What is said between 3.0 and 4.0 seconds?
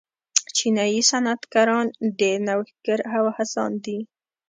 او هڅاند دي.